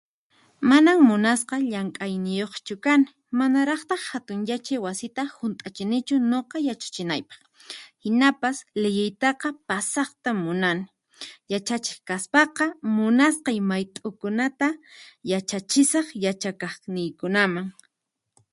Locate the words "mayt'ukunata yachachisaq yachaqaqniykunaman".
13.69-17.67